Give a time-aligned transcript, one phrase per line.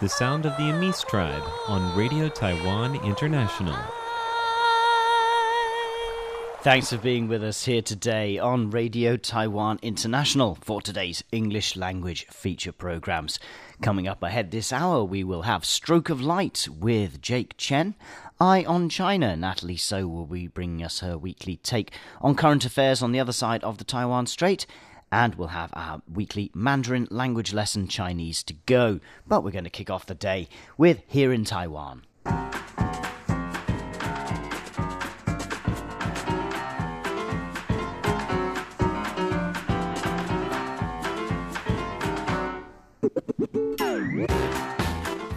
[0.00, 3.76] The sound of the Amis tribe on Radio Taiwan International.
[6.62, 12.24] Thanks for being with us here today on Radio Taiwan International for today's English language
[12.26, 13.40] feature programs.
[13.80, 17.96] Coming up ahead this hour, we will have Stroke of Light with Jake Chen.
[18.38, 23.02] Eye on China, Natalie Tso will be bringing us her weekly take on current affairs
[23.02, 24.64] on the other side of the Taiwan Strait.
[25.10, 29.00] And we'll have our weekly Mandarin language lesson Chinese to go.
[29.26, 30.48] But we're going to kick off the day
[30.78, 32.04] with Here in Taiwan.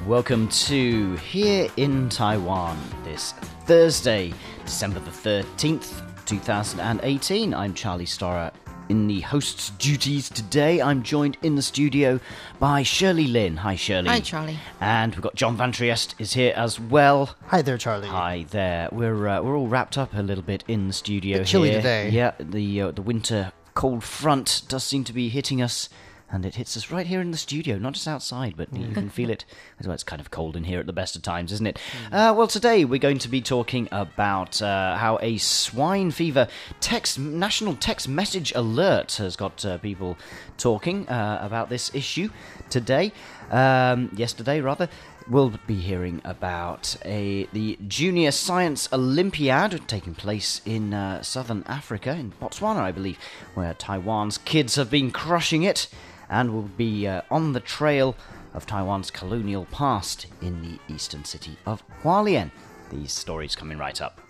[0.05, 3.31] Welcome to Here in Taiwan this
[3.65, 7.55] Thursday, December the 13th, 2018.
[7.55, 8.51] I'm Charlie Storrar
[8.89, 10.79] in the host's duties today.
[10.79, 12.19] I'm joined in the studio
[12.59, 13.57] by Shirley Lynn.
[13.57, 14.09] Hi, Shirley.
[14.09, 14.59] Hi, Charlie.
[14.79, 17.35] And we've got John Van Trigt is here as well.
[17.47, 18.07] Hi there, Charlie.
[18.07, 18.89] Hi there.
[18.91, 21.79] We're uh, we're all wrapped up a little bit in the studio Bit chilly here.
[21.79, 22.09] today.
[22.09, 25.89] Yeah, the uh, the winter cold front does seem to be hitting us.
[26.35, 29.09] And it hits us right here in the studio, not just outside, but you can
[29.09, 29.45] feel it.
[29.79, 31.79] as Well, it's kind of cold in here at the best of times, isn't it?
[32.11, 36.49] Uh, well, today we're going to be talking about uh, how a swine fever
[36.81, 40.17] text national text message alert has got uh, people
[40.57, 42.29] talking uh, about this issue
[42.69, 43.13] today.
[43.49, 44.89] Um, yesterday, rather.
[45.27, 52.11] We'll be hearing about a the Junior Science Olympiad taking place in uh, southern Africa,
[52.11, 53.17] in Botswana, I believe,
[53.55, 55.87] where Taiwan's kids have been crushing it,
[56.29, 58.15] and we'll be uh, on the trail
[58.53, 62.51] of Taiwan's colonial past in the eastern city of Hualien.
[62.91, 64.21] These stories coming right up.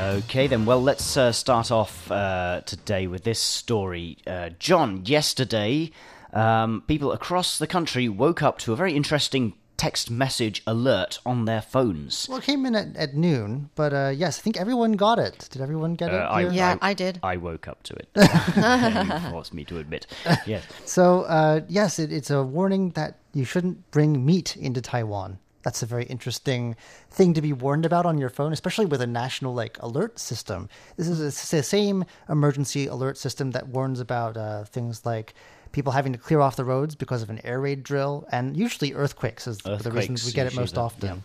[0.00, 0.64] Okay, then.
[0.64, 4.16] Well, let's uh, start off uh, today with this story.
[4.26, 5.90] Uh, John, yesterday,
[6.32, 11.46] um, people across the country woke up to a very interesting text message alert on
[11.46, 12.26] their phones.
[12.28, 15.48] Well, it came in at, at noon, but uh, yes, I think everyone got it.
[15.50, 16.20] Did everyone get Uh, it?
[16.20, 17.18] I- Yeah, I did.
[17.22, 18.08] I woke up to it.
[19.24, 20.06] you forced me to admit.
[20.46, 20.64] Yes.
[20.84, 25.38] So, uh, yes, it, it's a warning that you shouldn't bring meat into Taiwan.
[25.62, 26.76] That's a very interesting
[27.10, 30.68] thing to be warned about on your phone, especially with a national like alert system.
[30.96, 35.34] This is it's the same emergency alert system that warns about uh, things like
[35.72, 38.92] people having to clear off the roads because of an air raid drill, and usually
[38.94, 41.22] earthquakes is the reasons we get it most often.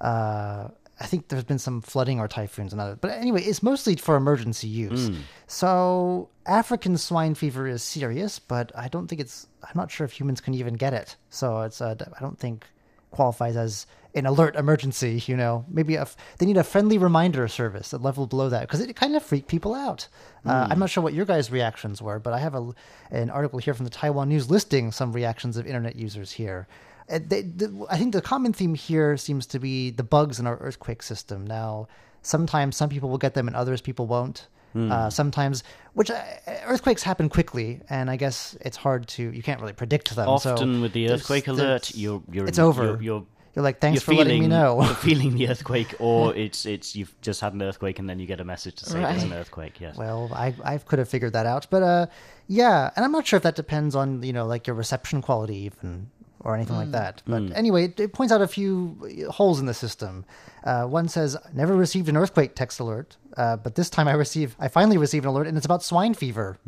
[0.00, 0.68] Uh,
[0.98, 4.16] I think there's been some flooding or typhoons and other, but anyway, it's mostly for
[4.16, 5.10] emergency use.
[5.46, 9.46] So African swine fever is serious, but I don't think it's.
[9.62, 11.16] I'm not sure if humans can even get it.
[11.30, 11.80] So it's.
[11.80, 12.66] Uh, I don't think
[13.10, 15.22] qualifies as an alert emergency.
[15.26, 18.62] You know, maybe a f they need a friendly reminder service, a level below that,
[18.62, 20.08] because it kind of freaked people out.
[20.44, 22.72] Uh, I'm not sure what your guys' reactions were, but I have a,
[23.10, 26.68] an article here from the Taiwan News listing some reactions of internet users here.
[27.10, 30.46] Uh, they, the, I think the common theme here seems to be the bugs in
[30.46, 31.46] our earthquake system.
[31.46, 31.88] Now,
[32.22, 34.48] sometimes some people will get them and others people won't.
[34.74, 36.22] Uh, sometimes, which uh,
[36.66, 40.26] earthquakes happen quickly, and I guess it's hard to you can't really predict them.
[40.38, 42.84] so Often with the earthquake there's- alert, you're, you're it's over.
[42.84, 44.82] You're, you're, You're like, thanks for letting me know.
[44.84, 48.26] You're feeling the earthquake, or it's it's you've just had an earthquake and then you
[48.26, 49.80] get a message to say there's an earthquake.
[49.80, 49.96] Yes.
[49.96, 52.06] Well, I I could have figured that out, but uh,
[52.48, 55.56] yeah, and I'm not sure if that depends on you know like your reception quality
[55.72, 56.10] even
[56.40, 57.22] or anything like that.
[57.26, 60.24] But anyway, it, it points out a few holes in the system.
[60.64, 64.56] Uh, one says never received an earthquake text alert, uh, but this time I receive
[64.58, 66.58] I finally received an alert and it's about swine fever.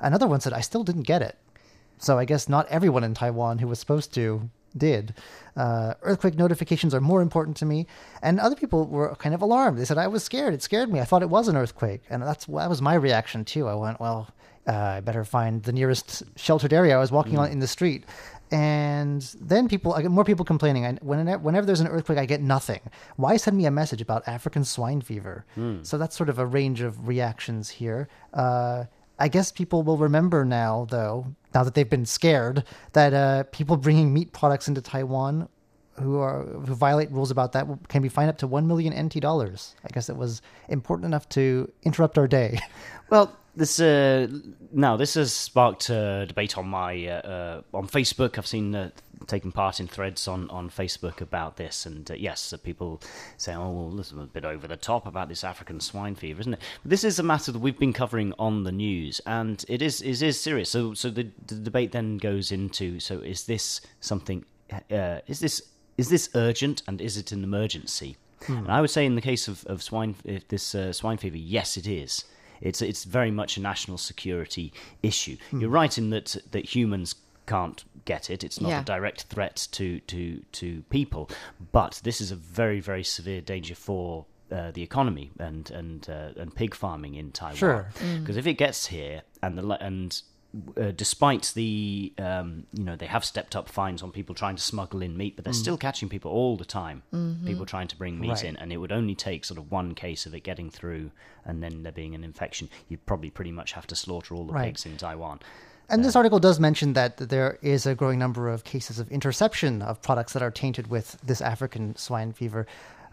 [0.00, 1.36] Another one said I still didn't get it,
[1.98, 5.14] so I guess not everyone in Taiwan who was supposed to did.
[5.56, 7.86] Uh, earthquake notifications are more important to me,
[8.22, 9.78] and other people were kind of alarmed.
[9.78, 10.54] They said I was scared.
[10.54, 11.00] It scared me.
[11.00, 13.66] I thought it was an earthquake, and that's that was my reaction too.
[13.66, 14.28] I went, well,
[14.66, 16.94] uh, I better find the nearest sheltered area.
[16.94, 18.04] I was walking on in the street,
[18.50, 20.86] and then people, I get more people complaining.
[20.86, 22.80] I, whenever, whenever there's an earthquake, I get nothing.
[23.16, 25.44] Why send me a message about African swine fever?
[25.82, 28.08] So that's sort of a range of reactions here.
[28.32, 28.84] Uh,
[29.18, 33.76] I guess people will remember now, though, now that they've been scared, that uh, people
[33.76, 35.48] bringing meat products into Taiwan
[36.00, 39.20] who are who violate rules about that can be fined up to one million NT
[39.20, 39.74] dollars.
[39.84, 42.60] I guess it was important enough to interrupt our day.
[43.10, 44.28] Well, this uh,
[44.72, 48.38] now this has sparked a debate on my uh, uh, on Facebook.
[48.38, 48.90] I've seen uh,
[49.26, 53.02] taken part in threads on, on Facebook about this, and uh, yes, uh, people
[53.36, 56.40] say, "Oh, well, this is a bit over the top about this African swine fever,
[56.40, 59.64] isn't it?" But this is a matter that we've been covering on the news, and
[59.68, 60.70] it is it is serious.
[60.70, 64.44] So so the, the debate then goes into: so is this something?
[65.26, 65.62] Is this
[65.98, 68.16] is this urgent, and is it an emergency?
[68.46, 71.36] And I would say, in the case of, of swine, if this uh, swine fever,
[71.36, 72.24] yes, it is.
[72.60, 74.72] It's it's very much a national security
[75.02, 75.36] issue.
[75.52, 77.14] You're right in that that humans
[77.46, 78.42] can't get it.
[78.44, 78.80] It's not Yeah.
[78.80, 81.28] a direct threat to to to people,
[81.72, 84.24] but this is a very very severe danger for.
[84.50, 87.56] Uh, the economy and and uh, and pig farming in Taiwan.
[87.56, 87.90] Sure.
[88.18, 90.22] Because if it gets here and the and
[90.76, 94.62] uh, despite the um, you know they have stepped up fines on people trying to
[94.62, 97.02] smuggle in meat, but they're still catching people all the time.
[97.46, 98.44] People trying to bring meat Right.
[98.44, 101.10] in, and it would only take sort of one case of it getting through,
[101.44, 102.68] and then there being an infection.
[102.88, 104.66] You'd probably pretty much have to slaughter all the Right.
[104.66, 105.40] pigs in Taiwan.
[105.90, 109.80] And this article does mention that there is a growing number of cases of interception
[109.80, 112.66] of products that are tainted with this African swine fever.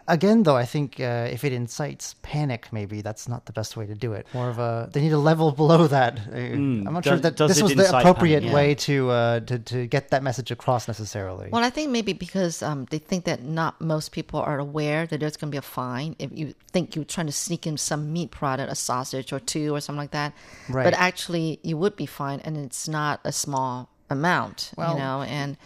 [0.08, 3.86] Again, though, I think uh, if it incites panic, maybe that's not the best way
[3.86, 4.26] to do it.
[4.32, 6.20] More of a they need a level below that.
[6.32, 8.54] Uh, I'm not sure that this was the appropriate panic?
[8.54, 11.48] way to, uh, to to get that message across necessarily.
[11.50, 15.18] Well, I think maybe because um, they think that not most people are aware that
[15.18, 18.12] there's going to be a fine if you think you're trying to sneak in some
[18.12, 20.32] meat product, a sausage or two or something like that.
[20.68, 20.84] Right.
[20.84, 25.22] But actually, you would be fined, and it's not a small amount, Well, you know,
[25.22, 25.56] and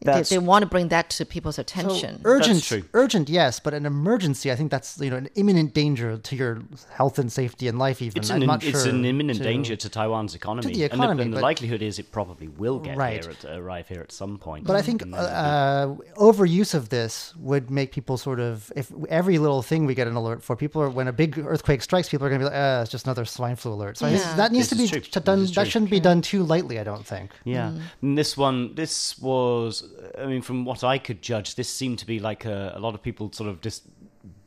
[0.00, 2.20] they, that's- they want to bring that to people's So, attention.
[2.24, 6.36] urgent, urgent, yes, but an emergency, I think that's you know an imminent danger to
[6.36, 8.00] your health and safety and life.
[8.00, 10.82] Even It's I'm an not it's sure an imminent to- danger to Taiwan's economy, the
[10.84, 13.22] And the- economy, and the, but- likelihood is it probably will get Right.
[13.24, 14.66] here, at, arrive here at some point.
[14.66, 15.86] But I think uh, uh,
[16.16, 20.14] overuse of this would make people sort of, if every little thing we get an
[20.16, 22.58] alert for, people are, when a big earthquake strikes, people are going to be like,
[22.58, 23.98] uh, it's just another swine flu alert.
[23.98, 24.36] So I think Yeah.
[24.36, 25.20] that needs This to be true.
[25.22, 27.30] done, that shouldn't be done too lightly, I don't think.
[27.44, 27.72] Yeah.
[28.02, 29.84] And this one, this was,
[30.18, 32.94] I mean, from what I could judge, this seemed to be like a, a lot
[32.94, 33.84] of people sort of just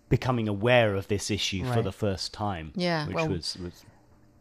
[0.10, 2.72] becoming aware of this issue for the first time.
[2.76, 3.08] Yeah.
[3.08, 3.84] Which Well, was, was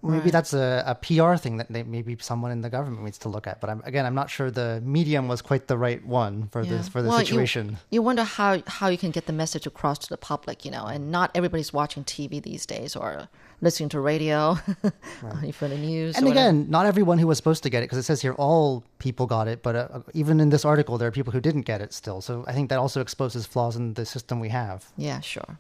[0.05, 0.33] Maybe Right.
[0.33, 3.47] that's a, a PR thing that they, maybe someone in the government needs to look
[3.47, 3.61] at.
[3.61, 6.89] But I'm, again, I'm not sure the medium was quite the right one for this
[6.89, 7.79] for the Well, situation.
[7.91, 10.87] You, wonder how how you can get the message across to the public, you know,
[10.87, 13.29] and not everybody's watching TV these days or
[13.61, 14.55] listening to radio
[15.53, 16.17] for the news.
[16.17, 16.49] And or whatever.
[16.49, 19.27] again, not everyone who was supposed to get it, because it says here all people
[19.27, 21.93] got it, but uh, even in this article, there are people who didn't get it
[21.93, 22.21] still.
[22.21, 24.87] So I think that also exposes flaws in the system we have.
[24.97, 25.59] yeah, sure.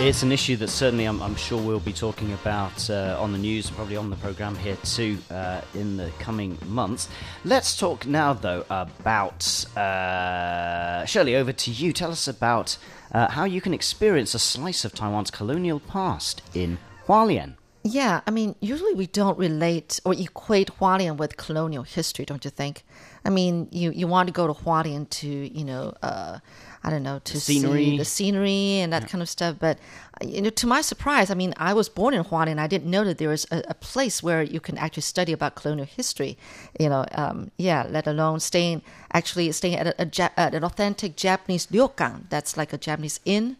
[0.00, 3.38] It's an issue that certainly I'm, I'm sure we'll be talking about uh, on the
[3.38, 7.08] news and probably on the programme here too uh, in the coming months.
[7.44, 9.44] Let's talk now, though, about.
[9.76, 11.92] Uh, Shirley, over to you.
[11.92, 12.78] Tell us about
[13.10, 16.78] uh, how you can experience a slice of Taiwan's colonial past in
[17.08, 17.54] Hualien.
[17.82, 22.52] Yeah, I mean, usually we don't relate or equate Hualien with colonial history, don't you
[22.52, 22.84] think?
[23.28, 26.38] I mean, you, you want to go to Hualien to, you know, uh,
[26.82, 27.84] I don't know, to scenery.
[27.84, 29.56] see the scenery and that kind of stuff.
[29.58, 29.78] But,
[30.18, 32.58] uh, you know, to my surprise, I mean, I was born in Hualien.
[32.58, 35.56] I didn't know that there was a, a place where you can actually study about
[35.56, 36.38] colonial history.
[36.80, 38.80] You know, um, yeah, let alone staying,
[39.12, 42.30] actually staying at, a, a, at an authentic Japanese ryokan.
[42.30, 43.58] That's like a Japanese inn.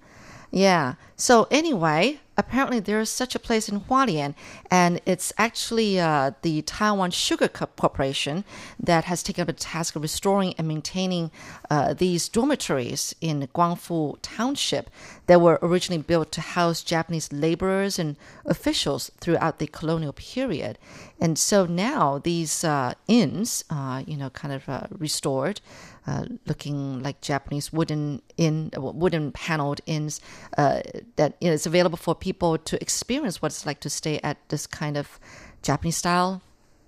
[0.50, 0.94] Yeah.
[1.14, 4.34] So anyway, apparently there is such a place in Hualien,
[4.70, 8.44] and it's actually uh, the Taiwan Sugar Co- Corporation
[8.80, 11.30] that has taken up the task of restoring and maintaining
[11.68, 14.88] uh, these dormitories in Guangfu Township
[15.26, 20.78] that were originally built to house Japanese laborers and officials throughout the colonial period.
[21.20, 25.60] And so now these uh, inns, uh, you know, kind of uh, restored
[26.08, 30.20] uh, looking like Japanese wooden in wooden paneled inns
[30.56, 30.80] uh,
[31.16, 34.36] that you know, it's available for people to experience what it's like to stay at
[34.48, 35.20] this kind of
[35.62, 36.40] Japanese style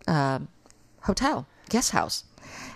[0.09, 0.49] um
[1.03, 2.25] hotel guest house.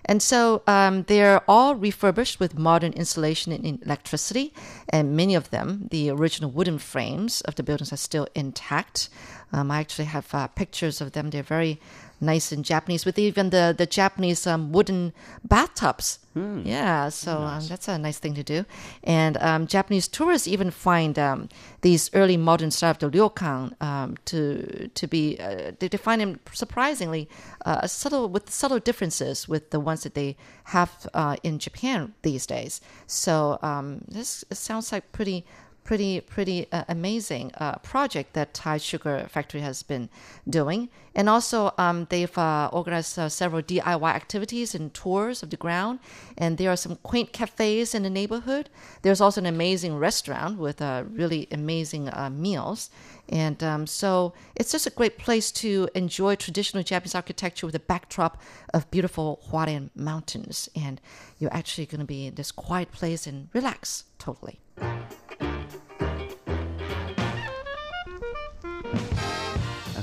[0.04, 4.52] And so um, they're all refurbished with modern insulation and electricity,
[4.88, 9.08] and many of them, the original wooden frames of the buildings are still intact.
[9.52, 11.30] Um, I actually have uh, pictures of them.
[11.30, 11.80] They're very
[12.20, 16.18] nice and Japanese, with even the the Japanese um, wooden bathtubs.
[16.66, 18.64] Yeah, so um, that's a nice thing to do.
[19.04, 21.48] And um, Japanese tourists even find um,
[21.82, 26.20] these early modern style of the ryokan um, to to be uh, they, they find
[26.20, 27.28] them surprisingly
[27.64, 32.46] uh, subtle with subtle differences with the ones that they have uh, in Japan these
[32.46, 32.80] days.
[33.06, 35.44] So um, this sounds like pretty
[35.84, 40.08] pretty pretty uh, amazing uh, project that Thai Sugar Factory has been
[40.48, 40.88] doing.
[41.14, 46.00] And also, um, they've uh, organized uh, several DIY activities and tours of the ground.
[46.36, 48.68] And there are some quaint cafes in the neighborhood.
[49.02, 52.90] There's also an amazing restaurant with uh, really amazing uh, meals.
[53.28, 57.80] And um, so it's just a great place to enjoy traditional Japanese architecture with a
[57.80, 60.68] backdrop of beautiful Hualien mountains.
[60.74, 61.00] And
[61.38, 64.58] you're actually going to be in this quiet place and relax totally.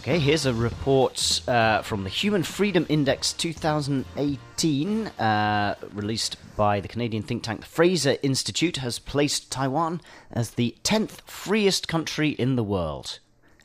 [0.01, 6.87] Okay, here's a report uh, from the Human Freedom Index 2018, uh, released by the
[6.87, 12.55] Canadian think tank the Fraser Institute, has placed Taiwan as the 10th freest country in
[12.55, 13.19] the world,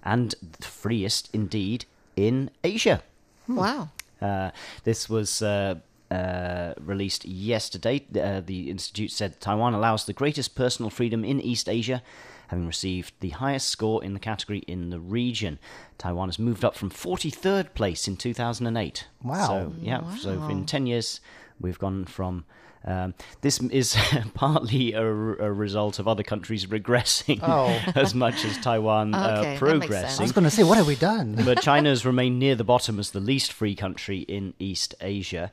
[0.04, 3.02] and the freest indeed in Asia.
[3.48, 3.88] Wow.
[4.20, 4.50] Uh,
[4.84, 5.76] this was uh,
[6.10, 8.04] uh, released yesterday.
[8.14, 12.02] Uh, the institute said Taiwan allows the greatest personal freedom in East Asia,
[12.48, 15.58] having received the highest score in the category in the region.
[15.98, 19.06] Taiwan has moved up from 43rd place in 2008.
[19.22, 19.46] Wow.
[19.46, 21.20] So, yeah, so in 10 years,
[21.60, 22.44] we've gone from.
[22.84, 23.96] Um, this is
[24.34, 27.66] partly a, a result of other countries regressing Oh.
[27.96, 30.94] as much as Taiwan Okay, uh, progressing I was going to say, what have we
[30.94, 31.34] done?
[31.44, 35.50] but China has remained near the bottom as the least free country in East Asia.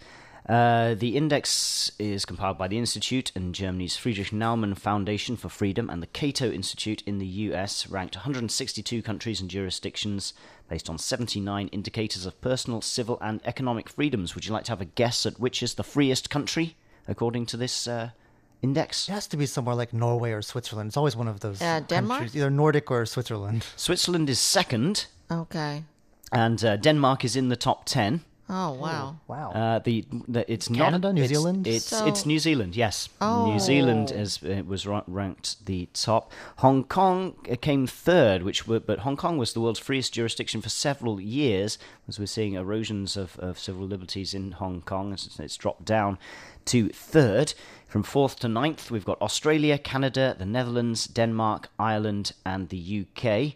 [0.47, 5.89] Uh, the index is compiled by the Institute and Germany's Friedrich Naumann Foundation for Freedom
[5.89, 10.33] and the Cato Institute in the US ranked 162 countries and jurisdictions
[10.67, 14.35] based on 79 indicators of personal, civil, and economic freedoms.
[14.35, 16.75] Would you like to have a guess at which is the freest country
[17.07, 18.09] according to this uh,
[18.62, 19.07] index?
[19.07, 20.89] It has to be somewhere like Norway or Switzerland.
[20.89, 22.19] It's always one of those Uh, Denmark?
[22.19, 23.63] countries, either Nordic or Switzerland.
[23.77, 25.85] Switzerland is second, Okay.
[26.33, 28.25] and uh, Denmark is in the top 10.
[28.50, 29.17] Oh, wow.
[29.27, 29.51] Wow.
[29.51, 31.65] Uh, the, the it's Canada, not New it's- Zealand?
[31.67, 32.75] It's So- it's New Zealand.
[32.75, 33.51] Yes, Oh.
[33.51, 36.31] New Zealand is uh, was ranked the top.
[36.57, 40.62] Hong Kong uh, came third, which were, but Hong Kong was the world's freest jurisdiction
[40.62, 41.77] for several years.
[42.07, 46.17] As we're seeing erosions of, of civil liberties in Hong Kong, it's, it's dropped down
[46.65, 47.53] to third.
[47.88, 53.53] From fourth to ninth, we've got Australia, Canada, the Netherlands, Denmark, Ireland, and the UK.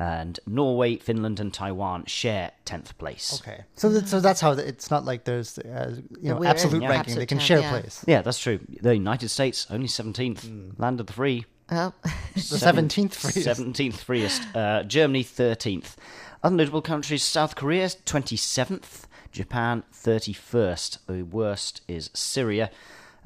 [0.00, 3.38] And Norway, Finland, and Taiwan share tenth place.
[3.42, 3.64] okay.
[3.74, 6.82] So, that, so that's how the, it's not like there's uh, you know weird- absolute
[6.82, 6.88] yeah.
[6.88, 7.00] ranking.
[7.12, 7.70] Absolute they can ten, share yeah.
[7.70, 8.04] place.
[8.08, 8.60] Yeah, that's true.
[8.80, 11.44] The United States only seventeenth, land of the free.
[11.70, 11.92] Oh,
[12.34, 13.42] The seventeenth freest.
[13.42, 14.42] Seventeenth freest.
[14.56, 15.98] Uh, Germany thirteenth.
[16.42, 21.06] Other notable countries: South Korea twenty seventh, Japan thirty first.
[21.08, 22.70] The worst is Syria.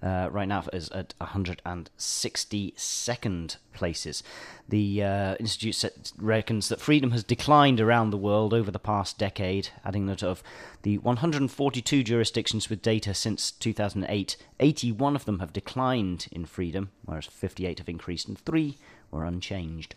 [0.04, 4.23] Uh, right now is at 162nd places.
[4.68, 9.18] The uh, institute sa- reckons that freedom has declined around the world over the past
[9.18, 10.42] decade, adding that of
[10.82, 17.25] the 142 jurisdictions with data since 2008, 81 of them have declined in freedom, whereas
[17.25, 18.76] 58 have increased and three
[19.11, 19.94] were unchanged.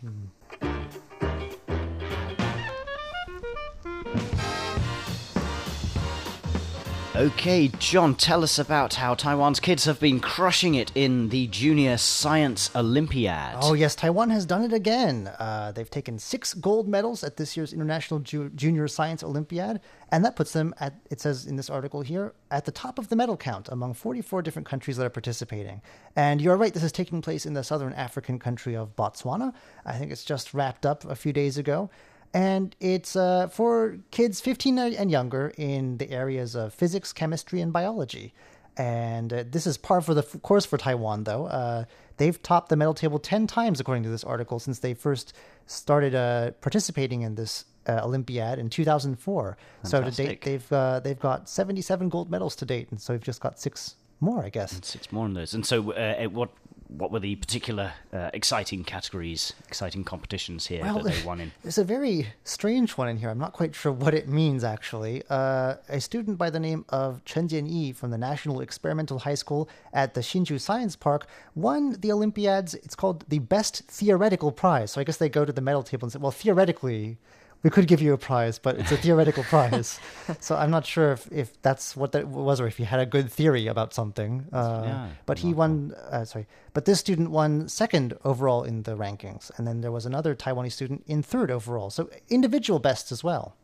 [7.17, 11.97] Okay, John, tell us about how Taiwan's kids have been crushing it in the Junior
[11.97, 13.57] Science Olympiad.
[13.59, 15.25] Oh yes, Taiwan has done it again.
[15.39, 19.81] Uh, they've taken six gold medals at this year's International Ju- Junior Science Olympiad,
[20.12, 20.93] and that puts them at.
[21.09, 24.43] It says in this article here at the top of the medal count among 44
[24.43, 25.81] different countries that are participating.
[26.15, 29.55] And you're right, this is taking place in the southern African country of Botswana.
[29.88, 31.89] I think it's just wrapped up a few days ago.
[32.38, 37.74] And it's uh, for kids 15 and younger in the areas of physics, chemistry, and
[37.74, 38.32] biology.
[38.77, 41.48] And uh, this is par for the f- course for Taiwan, though.
[41.48, 41.86] Uh,
[42.17, 45.34] they've topped the medal table 10 times, according to this article, since they first
[45.65, 49.58] started uh, participating in this uh, Olympiad in 2004.
[49.82, 53.24] So to date, they've, uh, they've got 77 gold medals to date, and so we've
[53.24, 54.79] just got six more, I guess.
[54.84, 55.56] Six more on those.
[55.56, 56.51] And so, uh, what
[56.89, 61.51] what were the particular uh, exciting categories, exciting competitions here that they won in?
[61.63, 63.29] There's a very strange one in here.
[63.29, 65.24] I'm not quite sure what it means, actually.
[65.29, 69.70] Uh, a student by the name of Chen Jianyi from the National Experimental High School
[69.94, 72.74] at the Hsinchu Science Park won the Olympiads.
[72.75, 74.91] It's called the Best Theoretical Prize.
[74.91, 77.17] So I guess they go to the medal table and say, well, theoretically,
[77.63, 79.99] we could give you a prize, but it's a theoretical prize.
[80.39, 83.05] So I'm not sure if, if that's what that was or if he had a
[83.05, 84.45] good theory about something.
[84.53, 88.95] Uh, Yeah, but he won, uh, sorry, but this student won second overall in the
[88.95, 89.51] rankings.
[89.57, 91.89] And then there was another Taiwanese student in third overall.
[91.89, 93.55] So individual bests as well.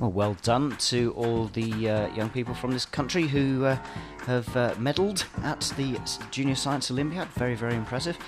[0.00, 3.78] Well, well done to all the uh, young people from this country who uh,
[4.26, 5.98] have uh, medalled at the
[6.30, 7.28] Junior Science Olympiad.
[7.28, 8.18] Very, very impressive.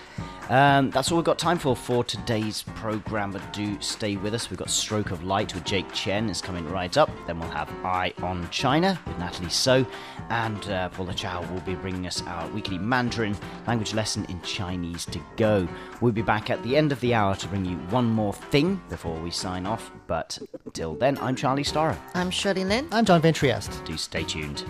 [0.48, 4.48] Um, that's all we've got time for for today's program, but do stay with us.
[4.48, 7.10] We've got Stroke of Light with Jake Chen is coming right up.
[7.26, 9.84] Then we'll have Eye on China with Natalie Tso,
[10.30, 13.36] and uh, Paula Chow will be bringing us our weekly Mandarin
[13.66, 15.66] language lesson in Chinese to go.
[16.00, 18.80] We'll be back at the end of the hour to bring you one more thing
[18.88, 19.90] before we sign off.
[20.06, 20.38] But
[20.72, 21.98] till then, I'm Charlie Storrar.
[22.14, 22.86] I'm Shirley Lin.
[22.92, 23.84] I'm John Van Trigt.
[23.84, 24.64] Do stay tuned.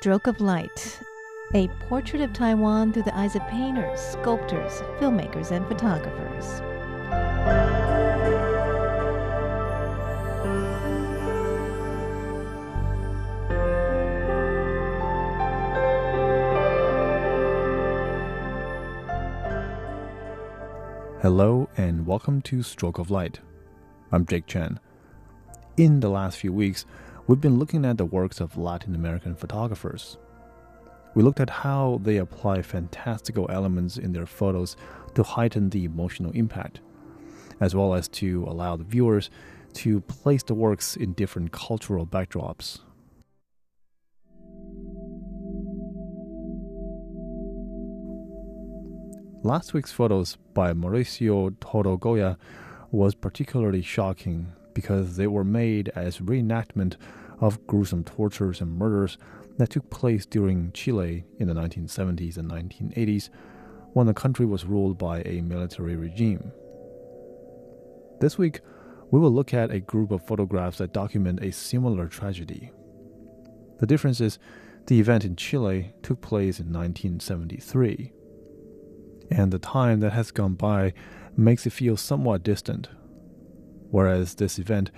[0.00, 1.00] Stroke of Light,
[1.54, 6.60] a portrait of Taiwan through the eyes of painters, sculptors, filmmakers, and photographers.
[21.20, 23.40] Hello and welcome to Stroke of Light.
[24.12, 24.78] I'm Jake Chen.
[25.76, 26.86] In the last few weeks,
[27.28, 30.16] we've been looking at the works of Latin American photographers.
[31.14, 34.76] We looked at how they apply fantastical elements in their photos
[35.14, 36.80] to heighten the emotional impact,
[37.60, 39.28] as well as to allow the viewers
[39.74, 42.80] to place the works in different cultural backdrops.
[49.42, 52.38] Last week's photos by Mauricio Toro Goya
[52.90, 56.94] was particularly shocking because they were made as reenactment
[57.40, 59.18] of gruesome tortures and murders
[59.56, 63.28] that took place during Chile in the 1970s and 1980s
[63.92, 66.52] when the country was ruled by a military regime.
[68.20, 68.60] This week,
[69.10, 72.70] we will look at a group of photographs that document a similar tragedy.
[73.80, 74.38] The difference is
[74.86, 78.12] the event in Chile took place in 1973
[79.28, 80.92] and the time that has gone by
[81.36, 82.88] makes it feel somewhat distant,
[83.90, 84.90] whereas this event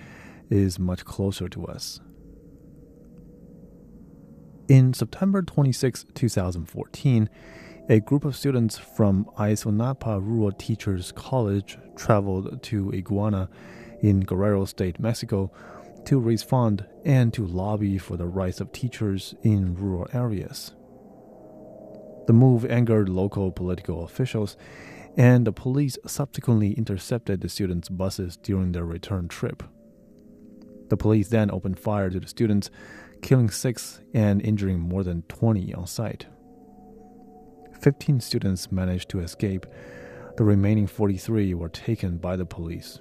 [0.49, 1.99] is much closer to us.
[4.67, 7.29] In September 26, 2014,
[7.89, 13.49] a group of students from Ayotzinapa Rural Teachers College traveled to Iguala
[14.01, 15.51] in Guerrero State, Mexico,
[16.05, 20.73] to raise funds and to lobby for the rights of teachers in rural areas.
[22.27, 24.55] The move angered local political officials,
[25.17, 29.63] and the police subsequently intercepted the students' buses during their return trip.
[30.89, 32.69] The police then opened fire to the students,
[33.21, 36.27] killing six and injuring more than 20 on site.
[37.81, 39.65] 15 students managed to escape.
[40.37, 42.99] The remaining 43 were taken by the police.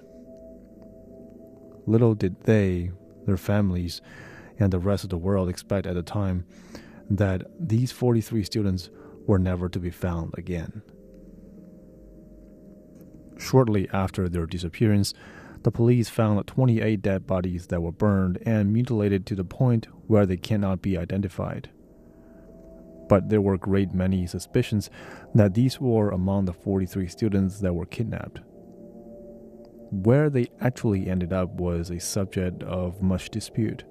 [1.87, 2.93] Little did they,
[3.27, 4.01] their families,
[4.59, 6.47] and the rest of the world expect at the time
[7.09, 8.91] that these 43 students
[9.27, 10.83] were never to be found again.
[13.41, 15.15] Shortly after their disappearance,
[15.63, 20.27] the police found 28 dead bodies that were burned and mutilated to the point where
[20.27, 21.71] they cannot be identified.
[23.09, 24.91] But there were great many suspicions
[25.35, 28.41] that these were among the 43 students that were kidnapped.
[29.91, 33.85] Where they actually ended up was a subject of much dispute.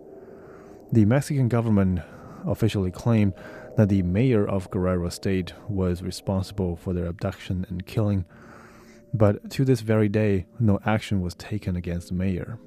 [0.91, 2.01] The Mexican government
[2.45, 3.33] officially claimed
[3.77, 8.25] that the mayor of Guerrero State was responsible for their abduction and killing,
[9.13, 12.59] but to this very day, no action was taken against the mayor.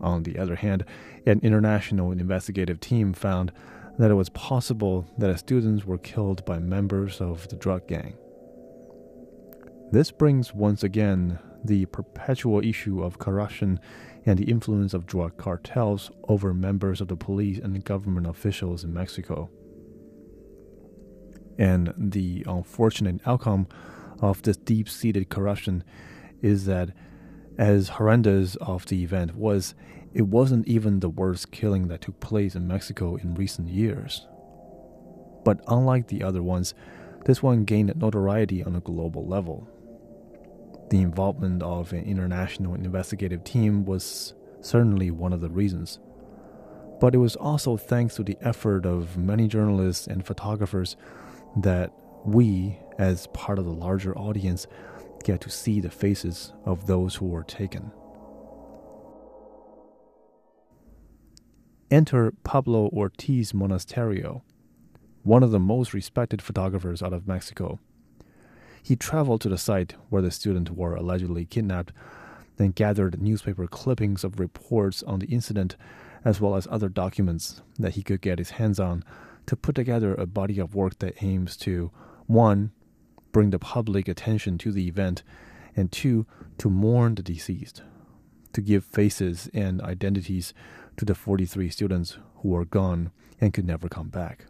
[0.00, 0.84] On the other hand,
[1.26, 3.52] an international investigative team found
[3.98, 8.14] that it was possible that students were killed by members of the drug gang.
[9.90, 13.80] This brings once again the perpetual issue of corruption
[14.24, 18.92] and the influence of drug cartels over members of the police and government officials in
[18.92, 19.50] Mexico.
[21.58, 23.66] And the unfortunate outcome
[24.20, 25.84] of this deep seated corruption
[26.42, 26.90] is that,
[27.58, 29.74] as horrendous of the event was,
[30.14, 34.26] it wasn't even the worst killing that took place in Mexico in recent years.
[35.44, 36.74] But unlike the other ones,
[37.24, 39.68] this one gained notoriety on a global level.
[40.90, 45.98] The involvement of an international investigative team was certainly one of the reasons.
[47.00, 50.96] But it was also thanks to the effort of many journalists and photographers
[51.56, 51.92] that
[52.24, 54.66] we, as part of the larger audience,
[55.24, 57.90] get to see the faces of those who were taken.
[61.90, 64.42] Enter Pablo Ortiz Monasterio,
[65.22, 67.78] one of the most respected photographers out of Mexico.
[68.82, 71.92] He traveled to the site where the students were allegedly kidnapped
[72.58, 75.76] then gathered newspaper clippings of reports on the incident,
[76.24, 79.02] as well as other documents that he could get his hands on,
[79.46, 81.90] to put together a body of work that aims to
[82.28, 82.70] 1.
[83.32, 85.22] bring the public attention to the event,
[85.74, 86.26] and 2.
[86.58, 87.82] to mourn the deceased,
[88.52, 90.52] to give faces and identities
[90.96, 93.10] to the 43 students who were gone
[93.40, 94.44] and could never come back.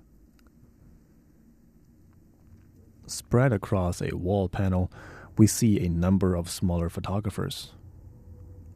[3.06, 4.90] Spread across a wall panel,
[5.36, 7.72] we see a number of smaller photographers.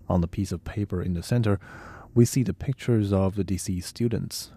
[0.08, 1.58] On the piece of paper in the center,
[2.14, 4.52] we see the pictures of the deceased students.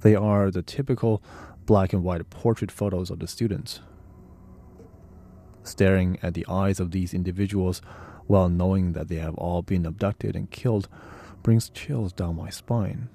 [0.00, 1.22] They are the typical
[1.68, 3.80] black and white portrait photos of the students.
[5.62, 7.82] Staring at the eyes of these individuals
[8.26, 10.88] while knowing that they have all been abducted and killed
[11.42, 13.10] brings chills down my spine.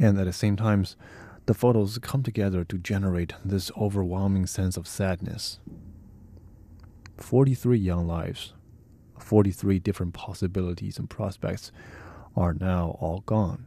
[0.00, 0.84] And at the same time,
[1.46, 5.60] the photos come together to generate this overwhelming sense of sadness.
[7.18, 8.52] 43 young lives,
[9.20, 11.70] 43 different possibilities and prospects
[12.36, 13.66] are now all gone.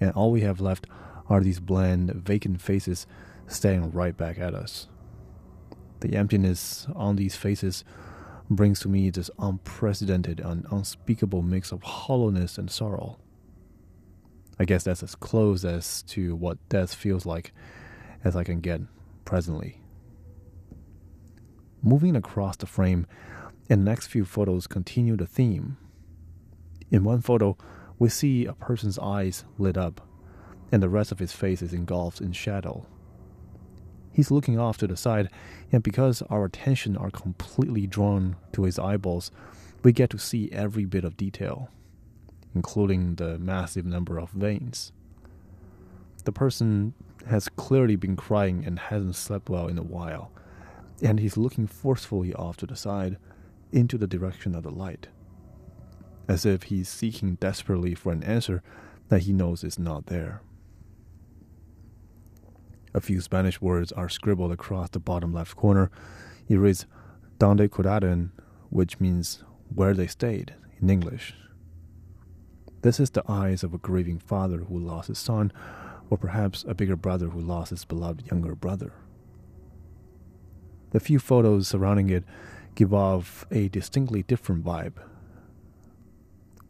[0.00, 0.88] And all we have left
[1.28, 3.06] are these bland, vacant faces
[3.46, 4.88] staring right back at us.
[6.00, 7.84] The emptiness on these faces
[8.50, 13.18] brings to me this unprecedented and unspeakable mix of hollowness and sorrow.
[14.58, 17.52] I guess that's as close as to what death feels like
[18.22, 18.82] as I can get
[19.24, 19.80] presently.
[21.82, 23.06] Moving across the frame,
[23.68, 25.76] and the next few photos continue the theme.
[26.90, 27.56] In one photo,
[27.98, 30.06] we see a person's eyes lit up,
[30.72, 32.86] and the rest of his face is engulfed in shadow.
[34.12, 35.28] He's looking off to the side,
[35.72, 39.32] and because our attention are completely drawn to his eyeballs,
[39.82, 41.68] we get to see every bit of detail,
[42.54, 44.92] including the massive number of veins.
[46.24, 46.94] The person
[47.28, 50.30] has clearly been crying and hasn't slept well in a while,
[51.02, 53.18] and he's looking forcefully off to the side,
[53.72, 55.08] into the direction of the light,
[56.28, 58.62] as if he's seeking desperately for an answer
[59.08, 60.40] that he knows is not there.
[62.94, 65.90] A few Spanish words are scribbled across the bottom left corner.
[66.48, 66.86] It reads
[67.40, 68.30] Donde quedaron,
[68.70, 69.42] which means
[69.74, 71.34] where they stayed in English.
[72.82, 75.52] This is the eyes of a grieving father who lost his son,
[76.08, 78.92] or perhaps a bigger brother who lost his beloved younger brother.
[80.90, 82.22] The few photos surrounding it
[82.76, 84.94] give off a distinctly different vibe.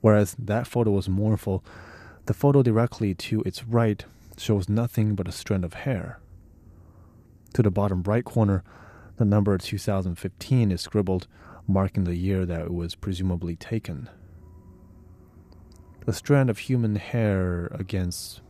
[0.01, 1.63] Whereas that photo was mournful,
[2.27, 4.05] the photo directly to its right
[4.39, 6.21] shows nothing but a strand of hair.
[7.55, 8.65] To the bottom right corner,
[9.17, 11.29] the number 2015 is scribbled,
[11.69, 14.11] marking the year that it was presumably taken.
[16.05, 18.41] The strand of human hair against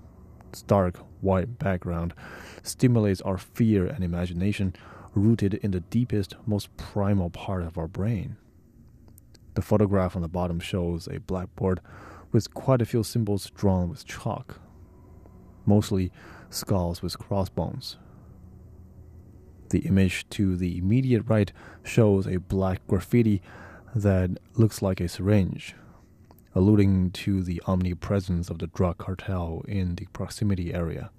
[0.53, 2.14] stark white background
[2.62, 4.75] stimulates our fear and imagination
[5.14, 8.37] rooted in the deepest, most primal part of our brain.
[9.55, 11.81] The photograph on the bottom shows a blackboard
[12.33, 14.61] with quite a few symbols drawn with chalk
[15.66, 16.12] mostly
[16.50, 17.96] skulls with crossbones.
[19.70, 23.42] The image to the immediate right shows a black graffiti
[23.94, 25.74] that looks like a syringe,
[26.55, 31.11] alluding to the omnipresence of the drug cartel in the proximity area.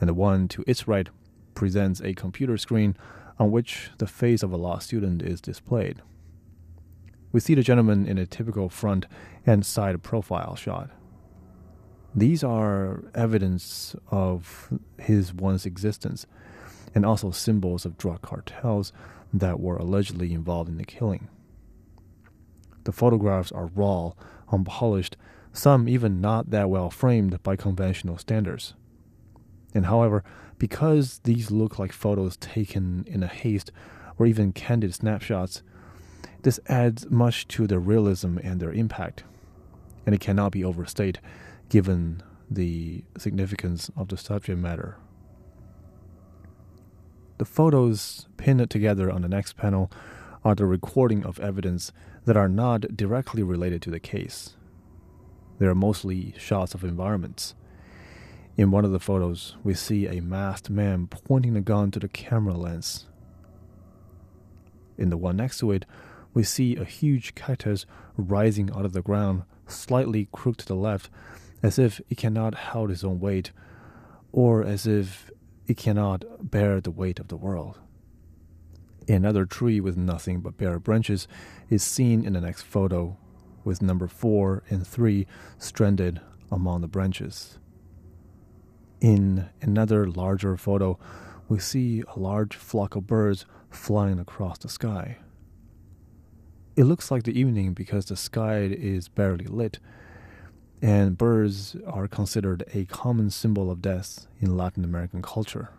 [0.00, 1.08] And the one to its right
[1.54, 2.96] presents a computer screen
[3.38, 6.02] on which the face of a law student is displayed.
[7.32, 9.06] We see the gentleman in a typical front
[9.44, 10.90] and side profile shot.
[12.14, 16.26] These are evidence of his once existence
[16.94, 18.92] and also symbols of drug cartels
[19.32, 21.28] that were allegedly involved in the killing.
[22.84, 24.12] The photographs are raw,
[24.52, 25.16] unpolished,
[25.52, 28.74] some even not that well framed by conventional standards.
[29.74, 30.22] And however,
[30.58, 33.72] because these look like photos taken in a haste
[34.18, 35.62] or even candid snapshots,
[36.42, 39.24] this adds much to their realism and their impact.
[40.06, 41.18] And it cannot be overstated
[41.74, 44.96] given the significance of the subject matter.
[47.38, 49.90] The photos pinned together on the next panel
[50.44, 51.90] are the recording of evidence
[52.26, 54.54] that are not directly related to the case.
[55.58, 57.56] They are mostly shots of environments.
[58.56, 62.06] In one of the photos, we see a masked man pointing a gun to the
[62.06, 63.06] camera lens.
[64.96, 65.86] In the one next to it,
[66.34, 67.84] we see a huge cactus
[68.16, 71.10] rising out of the ground, slightly crooked to the left,
[71.64, 73.50] as if it cannot hold its own weight,
[74.32, 75.30] or as if
[75.66, 77.80] it cannot bear the weight of the world.
[79.08, 81.26] Another tree with nothing but bare branches
[81.70, 83.16] is seen in the next photo,
[83.64, 86.20] with number 4 and 3 stranded
[86.52, 87.58] among the branches.
[89.00, 90.98] In another larger photo,
[91.48, 95.16] we see a large flock of birds flying across the sky.
[96.76, 99.78] It looks like the evening because the sky is barely lit,
[100.84, 105.70] and birds are considered a common symbol of death in Latin American culture.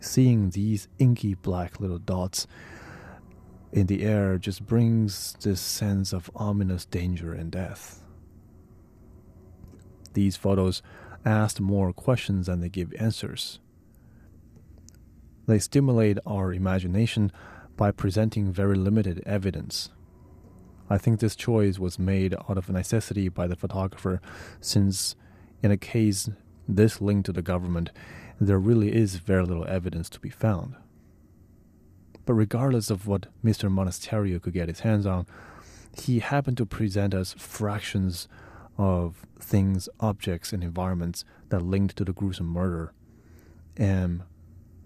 [0.00, 2.46] Seeing these inky black little dots
[3.70, 8.02] in the air just brings this sense of ominous danger and death.
[10.14, 10.80] These photos
[11.26, 13.60] ask more questions than they give answers.
[15.46, 17.30] They stimulate our imagination
[17.76, 19.90] by presenting very limited evidence.
[20.90, 24.20] I think this choice was made out of necessity by the photographer,
[24.60, 25.16] since
[25.62, 26.28] in a case
[26.68, 27.90] this linked to the government,
[28.40, 30.74] there really is very little evidence to be found.
[32.26, 33.70] But regardless of what Mr.
[33.70, 35.26] Monasterio could get his hands on,
[35.96, 38.28] he happened to present us fractions
[38.76, 42.92] of things, objects, and environments that linked to the gruesome murder.
[43.76, 44.22] And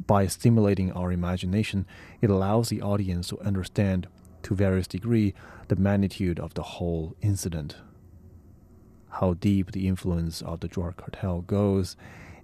[0.06, 1.86] by stimulating our imagination,
[2.20, 4.06] it allows the audience to understand
[4.42, 5.34] to various degree
[5.68, 7.76] the magnitude of the whole incident,
[9.10, 11.96] how deep the influence of the drug cartel goes,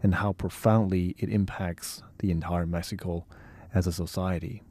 [0.03, 3.25] and how profoundly it impacts the entire Mexico
[3.73, 4.63] as a society.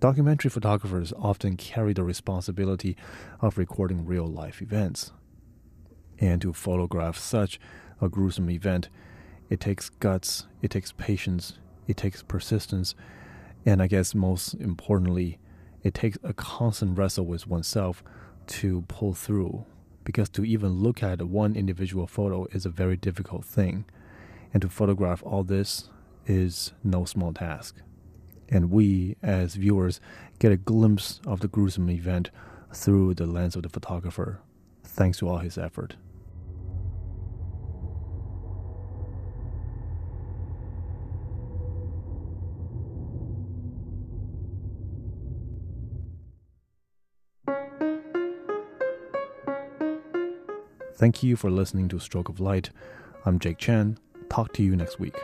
[0.00, 2.96] Documentary photographers often carry the responsibility
[3.42, 5.12] of recording real life events.
[6.18, 7.60] And to photograph such
[8.00, 8.88] a gruesome event,
[9.50, 12.94] it takes guts, it takes patience, it takes persistence,
[13.64, 15.38] and I guess most importantly,
[15.82, 18.02] it takes a constant wrestle with oneself
[18.48, 19.64] to pull through.
[20.04, 23.84] Because to even look at one individual photo is a very difficult thing,
[24.52, 25.88] and to photograph all this
[26.26, 27.76] is no small task
[28.50, 30.00] and we, as viewers,
[30.38, 32.30] get a glimpse of the gruesome event
[32.74, 34.40] through the lens of the photographer,
[34.82, 35.96] thanks to all his effort.
[51.00, 52.68] Thank you for listening to Stroke of Light.
[53.24, 53.96] I'm Jake Chen.
[54.28, 55.16] Talk to you next week.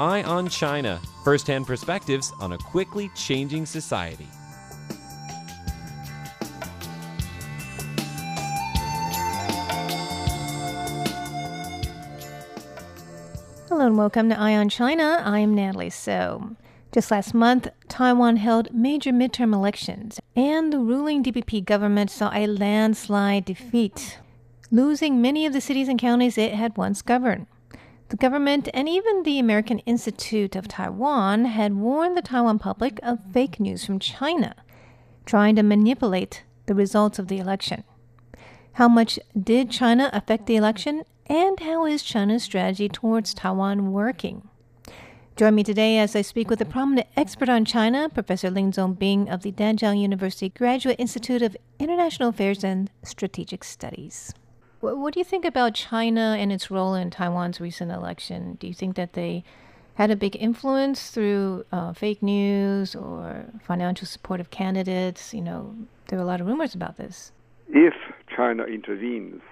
[0.00, 4.26] Eye on China first hand perspectives on a quickly changing society.
[13.68, 15.20] Hello and welcome to Eye on China.
[15.22, 16.56] I'm Natalie Tso.
[16.92, 22.46] Just last month, Taiwan held major midterm elections, and the ruling DPP government saw a
[22.46, 24.18] landslide defeat,
[24.70, 27.46] losing many of the cities and counties it had once governed.
[28.10, 33.20] The government and even the American Institute of Taiwan had warned the Taiwan public of
[33.32, 34.56] fake news from China,
[35.24, 37.84] trying to manipulate the results of the election.
[38.72, 44.48] How much did China affect the election, and how is China's strategy towards Taiwan working?
[45.36, 49.28] Join me today as I speak with a prominent expert on China, Professor Lin Chong-pin
[49.28, 54.34] of the Danjiang University Graduate Institute of International Affairs and Strategic Studies.
[54.80, 58.56] What, do you think about China and its role in Taiwan's recent election?
[58.58, 59.44] Do you think that they
[59.96, 65.34] had a big influence through uh, fake news or financial support of candidates?
[65.34, 65.74] You know,
[66.08, 67.32] there are a lot of rumors about this.
[67.68, 67.92] If
[68.34, 69.42] China intervenes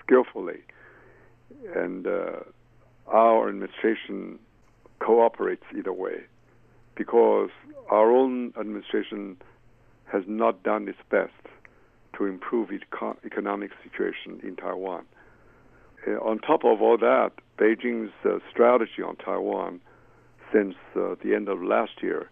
[0.00, 0.62] skillfully
[1.76, 2.40] and uh,
[3.06, 4.40] our administration
[4.98, 6.24] cooperates either way,
[6.96, 7.50] because
[7.88, 9.36] our own administration
[10.06, 11.30] has not done its best
[12.16, 15.04] to improve eco- economic situation in Taiwan.
[16.06, 19.80] Uh, on top of all that, Beijing's uh, strategy on Taiwan
[20.52, 22.28] since uh, the end of last year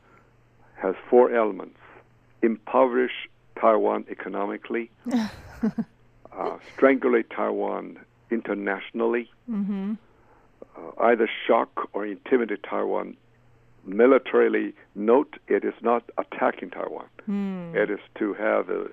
[0.77, 1.79] has four elements:
[2.43, 3.29] impoverish
[3.61, 7.99] Taiwan economically, uh, strangulate Taiwan
[8.31, 9.95] internationally, Mm-hmm.
[10.77, 13.17] uh, either shock or intimidate Taiwan
[13.85, 14.75] militarily.
[14.95, 17.07] Note it is not attacking Taiwan.
[17.25, 17.73] Hmm.
[17.75, 18.87] It is to have a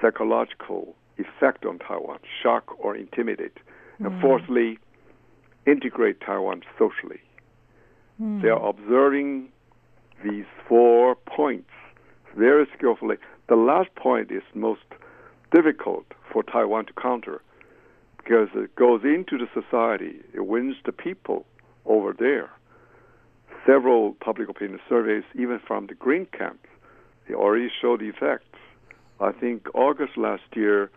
[0.00, 3.58] psychological effect on Taiwan, shock or intimidate.
[3.98, 4.20] And hmm.
[4.20, 4.78] fourthly,
[5.66, 7.20] integrate Taiwan socially.
[8.18, 8.40] Hmm.
[8.42, 9.48] They are observing
[10.24, 11.70] these four points
[12.36, 13.16] very skillfully.
[13.48, 14.82] The last point is most
[15.52, 17.42] difficult for Taiwan to counter
[18.16, 21.46] because it goes into the society, it wins the people
[21.86, 22.50] over there.
[23.66, 26.60] Several public opinion surveys, even from the Green camp,
[27.26, 28.59] they already show the effects.
[29.20, 30.90] I think August last year,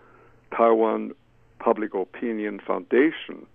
[0.56, 1.12] Taiwan
[1.60, 3.46] Public Opinion Foundation,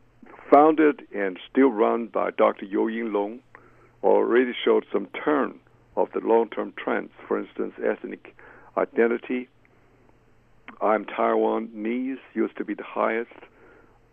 [0.51, 2.67] founded and still run by Dr.
[2.67, 3.41] You Ying-lung,
[4.03, 5.59] already showed some turn
[5.97, 7.11] of the long-term trends.
[7.27, 8.37] For instance, ethnic
[8.77, 9.49] identity.
[10.81, 13.33] I'm Taiwanese used to be the highest.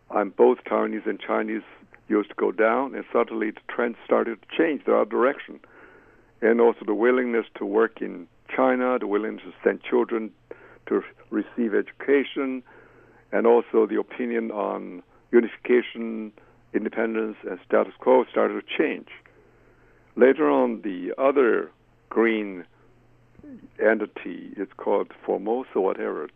[0.09, 1.63] I'm both Taiwanese and Chinese
[2.07, 5.59] used to go down, and suddenly the trend started to change the other direction.
[6.41, 10.31] And also the willingness to work in China, the willingness to send children
[10.87, 12.63] to receive education,
[13.31, 16.31] and also the opinion on unification,
[16.73, 19.07] independence, and status quo started to change.
[20.15, 21.71] Later on, the other
[22.09, 22.65] green
[23.79, 26.29] entity it's called Formosa, whatever.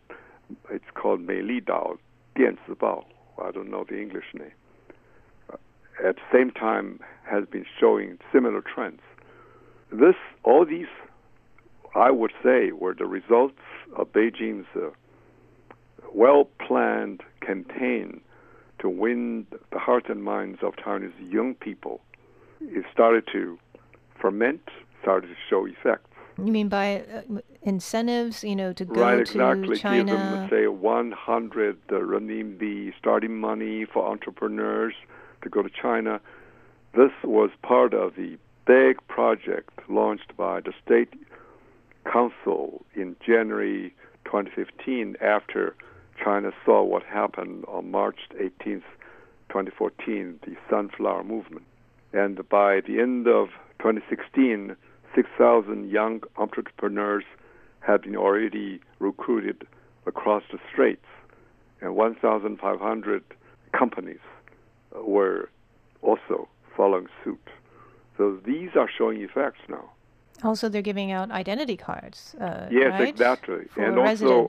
[0.70, 1.98] It's called Meili Dao,
[2.36, 3.06] Dianzibao.
[3.42, 4.52] I don't know the English name.
[5.52, 5.58] Uh,
[6.04, 9.02] at the same time, has been showing similar trends.
[9.92, 10.88] This, all these,
[11.96, 13.60] I would say, were the results
[13.96, 14.90] of Beijing's uh,
[16.14, 18.22] well-planned campaign
[18.80, 22.02] to win the hearts and minds of Taiwanese young people.
[22.62, 23.60] It started to
[24.20, 24.62] ferment,
[25.02, 26.06] started to show effects.
[26.38, 29.46] You mean by uh, incentives, you know, to go right, to China?
[29.46, 29.78] Right, exactly.
[29.78, 30.12] China?
[30.12, 34.94] Give them, say, 100 uh, renminbi starting money for entrepreneurs
[35.42, 36.22] to go to China.
[36.96, 41.14] This was part of the big project launched by the State
[42.06, 43.94] Council in January
[44.26, 45.76] 2015 after
[46.24, 48.84] China saw what happened on March 18th,
[49.50, 51.66] 2014, the Sunflower Movement.
[52.14, 54.76] And by the end of 2016,
[55.16, 57.24] 6,000 young entrepreneurs
[57.80, 59.66] had been already recruited
[60.06, 61.06] across the straits,
[61.82, 63.24] and 1,500
[63.78, 64.20] companies
[64.96, 65.50] were
[66.02, 67.40] also following suit.
[68.18, 69.90] So these are showing effects now.
[70.44, 72.36] Also, they're giving out identity cards.
[72.40, 73.10] Uh, Yes, right?
[73.10, 73.66] exactly.
[73.74, 74.48] For and also,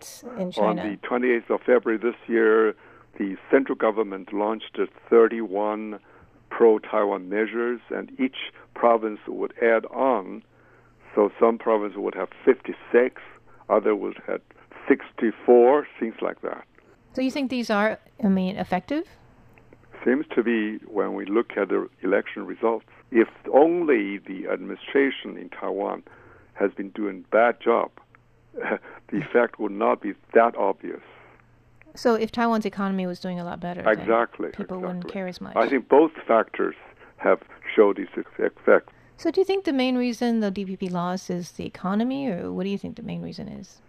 [0.59, 2.74] on the 28th of February this year,
[3.18, 5.98] the central government launched 31
[6.50, 10.42] pro Taiwan measures, and each province would add on.
[11.14, 13.20] So some provinces would have 56,
[13.68, 14.40] other would have
[14.88, 16.64] 64, things like that.
[17.14, 19.05] So you think these are, I mean, effective?
[20.05, 22.87] Seems to be when we look at the election results.
[23.11, 26.03] If only the administration in Taiwan
[26.55, 27.90] has been doing bad job,
[28.55, 31.01] the effect would not be that obvious.
[31.94, 34.51] So if Taiwan's economy was doing a lot better, Exactly.
[34.51, 35.57] people wouldn't care as much.
[35.57, 36.77] I think both factors
[37.16, 37.40] have
[37.75, 38.92] showed these effects.
[39.16, 42.64] So do you think the main reason the DPP lost is the economy, or what
[42.64, 43.83] do you think the main reason is?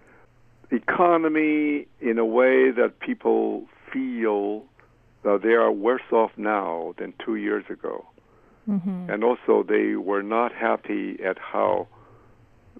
[0.71, 4.65] Economy, in a way that people feel
[5.23, 8.05] that they are worse off now than two years ago.
[8.65, 11.87] Hmm And also, they were not happy at how,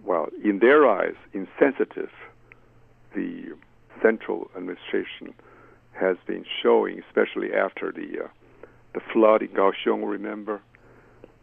[0.04, 2.12] well, in their eyes, insensitive
[3.16, 3.54] the
[4.02, 5.34] central administration
[5.94, 8.28] has been showing, especially after the uh,
[8.94, 10.08] the flood in Kaohsiung.
[10.08, 10.62] Remember,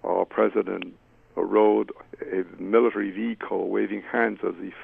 [0.04, 0.94] our president
[1.36, 1.90] rode
[2.32, 4.74] a military vehicle, waving hands as if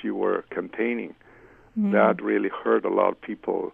[0.00, 1.14] she were campaigning.
[1.92, 3.72] That really hurt a lot of people's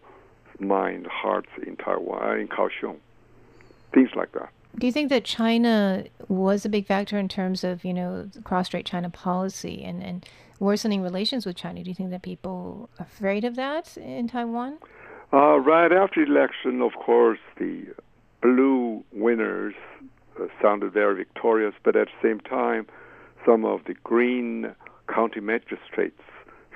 [0.61, 2.99] mind, hearts in Taiwan, in Kaohsiung.
[3.93, 4.51] Things like that.
[4.79, 8.85] Do you think that China was a big factor in terms of, you know, cross-strait
[8.85, 10.27] China policy and, and
[10.61, 11.83] worsening relations with China?
[11.83, 14.79] Do you think that people are afraid of that in Taiwan?
[15.33, 17.87] Uh, right after the election, of course, the
[18.43, 19.75] blue winners
[20.39, 22.87] uh, sounded very victorious, but at the same time,
[23.47, 24.75] some of the green
[25.09, 26.21] county magistrates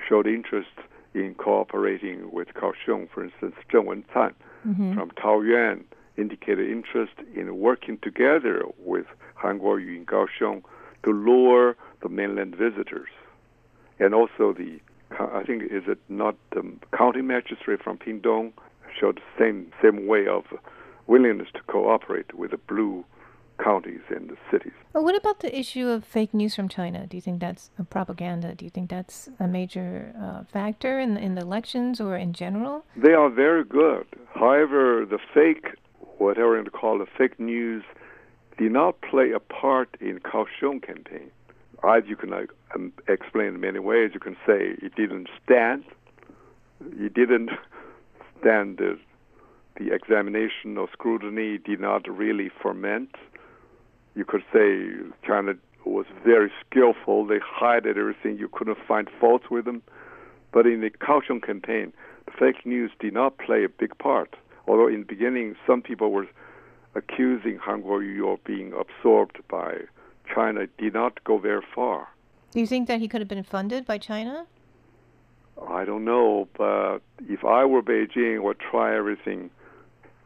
[0.09, 0.69] showed interest
[1.13, 3.09] in cooperating with Kaohsiung.
[3.13, 4.33] For instance, Zheng Wencan
[4.95, 5.83] from Taoyuan
[6.17, 10.63] indicated interest in working together with Han Kuo-yu in Kaohsiung
[11.03, 13.09] to lure the mainland visitors.
[13.99, 14.79] And also the,
[15.19, 16.63] I think, is it not the
[16.95, 18.53] county magistrate from Pingdong
[18.99, 20.43] showed the same, same way of
[21.07, 23.05] willingness to cooperate with the blue
[23.63, 24.73] counties and the cities.
[24.93, 27.05] But what about the issue of fake news from China?
[27.07, 28.55] Do you think that's a propaganda?
[28.55, 32.85] Do you think that's a major uh, factor in, in the elections or in general?
[32.95, 34.05] They are very good.
[34.33, 35.75] However, the fake,
[36.21, 37.83] whatever you call it, fake news,
[38.57, 41.31] did not play a part in Kaohsiung campaign.
[41.83, 45.83] As you can like, um, explain in many ways, you can say it didn't stand.
[46.79, 47.49] It didn't
[48.39, 48.99] stand the
[49.77, 53.15] the examination or scrutiny did not really ferment.
[54.15, 54.89] You could say
[55.25, 55.53] China
[55.85, 57.25] was very skillful.
[57.25, 58.37] They hid everything.
[58.37, 59.81] You couldn't find faults with them.
[60.51, 61.93] But in the Kaohsiung campaign,
[62.25, 64.35] the fake news did not play a big part.
[64.71, 66.27] Although in the beginning, some people were
[66.95, 69.79] accusing Han Kuo-yu of being absorbed by
[70.33, 72.07] China, it did not go very far.
[72.51, 74.45] Do you think that he could have been funded by China?
[75.67, 79.49] I don't know, but if I were Beijing, I would try everything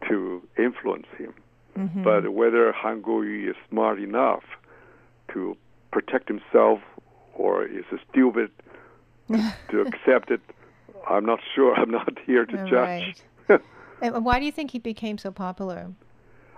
[0.09, 1.33] to influence him.
[1.75, 2.03] Mm-hmm.
[2.03, 4.43] But whether Han Kuo-yu is smart enough
[5.33, 5.57] to
[5.91, 6.81] protect himself
[7.33, 8.51] or is stupid
[9.71, 10.41] to accept it,
[11.09, 11.73] I'm not sure.
[11.79, 13.15] I'm not here to judge.
[13.49, 13.61] Right.
[14.01, 15.91] and why do you think he became so popular?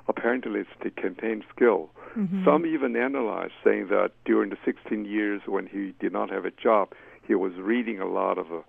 [0.07, 1.89] Apparently, it's the campaign skill.
[2.15, 2.45] Mm-hmm.
[2.45, 6.51] Some even analyze saying that during the 16 years when he did not have a
[6.51, 6.93] job,
[7.27, 8.61] he was reading a lot of uh,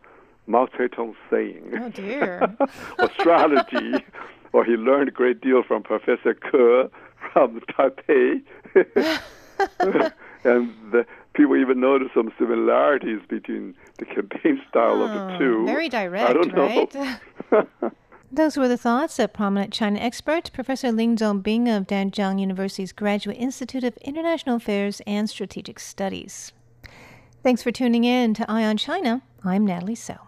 [0.46, 2.56] Mao Zedong saying Oh dear.
[2.98, 4.04] or strategy,
[4.52, 6.90] or he learned a great deal from Professor Ke
[7.32, 8.42] from Taipei.
[10.44, 15.64] and the, people even noticed some similarities between the campaign style of the two.
[15.66, 16.88] Very direct, I don't know.
[17.52, 17.92] right?
[18.31, 23.39] Those were the thoughts of prominent China expert Professor Lin Chong-pin of Danjiang University's Graduate
[23.39, 26.53] Institute of International Affairs and Strategic Studies.
[27.43, 29.22] Thanks for tuning in to Eye on China.
[29.43, 30.28] I'm Natalie Tso.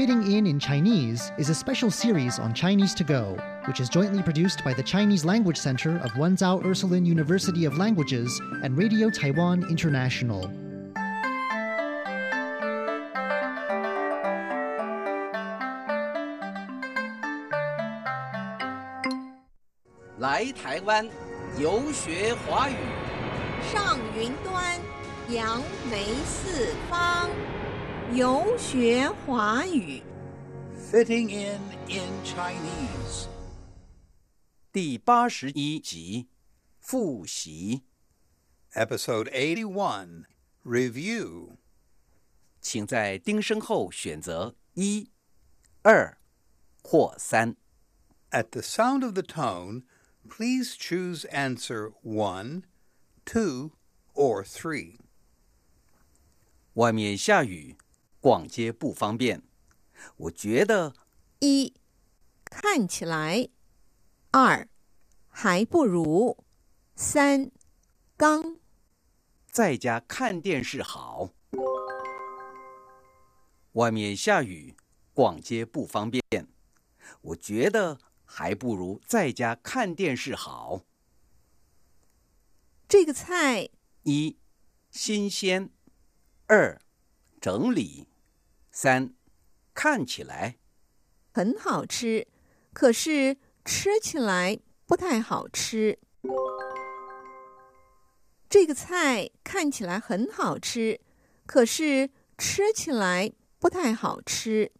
[0.00, 3.36] Fitting In in Chinese is a special series on Chinese to Go,
[3.66, 8.40] which is jointly produced by the Chinese Language Center of Wenzao Ursuline University of Languages
[8.62, 10.50] and Radio Taiwan International.
[28.14, 30.02] 游学华语。
[30.90, 33.28] Fitting in in Chinese，
[34.72, 36.28] 第八十一集
[36.80, 37.84] 复习
[38.72, 40.24] Episode Eighty One
[40.64, 41.58] Review
[42.60, 45.12] 请在叮声后选择一、
[45.82, 46.18] 二
[46.82, 47.54] 或三。
[48.32, 49.84] At the sound of the tone,
[50.28, 52.64] please choose answer one,
[53.24, 53.72] two,
[54.14, 54.98] or three.
[56.74, 57.76] 外面下雨，
[58.20, 59.42] 逛街不方便。
[60.16, 60.94] 我觉得
[61.40, 61.74] 一，
[62.44, 63.50] 看起来；
[64.30, 64.68] 二，
[65.28, 66.36] 还不如；
[66.94, 67.50] 三，
[68.16, 68.58] 刚。
[69.50, 71.30] 在家看电视好。
[73.72, 74.76] 外面下雨，
[75.12, 76.22] 逛街不方便。
[77.22, 80.82] 我觉得还不如在家看电视好。
[82.88, 83.68] 这个菜
[84.02, 84.38] 一，
[84.90, 85.68] 新鲜；
[86.46, 86.80] 二，
[87.40, 88.08] 整理；
[88.82, 89.12] 三，
[89.74, 90.56] 看起来。
[91.32, 92.26] 很好吃，
[92.72, 95.98] 可是吃起来不太好吃。
[98.48, 100.98] 这个菜看起来很好吃，
[101.44, 102.08] 可是
[102.38, 104.72] 吃起来不太好吃。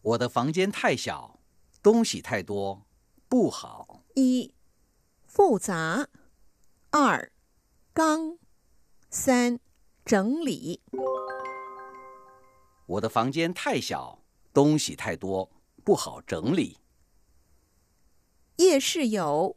[0.00, 1.38] 我的房间太小，
[1.82, 2.86] 东西太多，
[3.28, 4.02] 不好。
[4.14, 4.54] 一，
[5.26, 6.06] 复杂；
[6.92, 7.30] 二，
[7.92, 8.38] 刚；
[9.10, 9.60] 三，
[10.06, 10.80] 整理。
[12.86, 14.22] 我的房间太小，
[14.52, 15.50] 东西太多，
[15.82, 16.78] 不好整理。
[18.56, 19.56] 夜市有，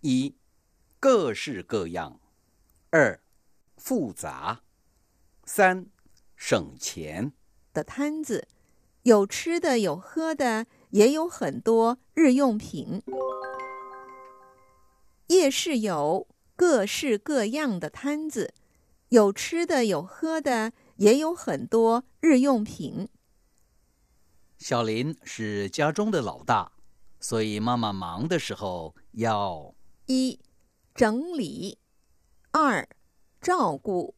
[0.00, 0.34] 一、
[0.98, 2.18] 各式各样；
[2.90, 3.20] 二、
[3.76, 4.58] 复杂；
[5.44, 5.86] 三、
[6.34, 7.32] 省钱。
[7.72, 8.48] 的摊子，
[9.02, 13.02] 有吃的，有喝的，也有很多日用品。
[15.28, 18.54] 夜市有各式各样的摊子，
[19.10, 23.08] 有吃的，有喝的，也有很多日用品。
[24.58, 26.72] 小林是家中的老大，
[27.20, 29.74] 所以妈妈忙的时候要
[30.06, 30.40] 一
[30.94, 31.78] 整理，
[32.52, 32.88] 二
[33.40, 34.14] 照顾，